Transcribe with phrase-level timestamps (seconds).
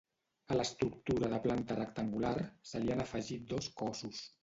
[0.55, 2.35] A l'estructura de planta rectangular
[2.73, 4.29] se li han afegit dos cossos.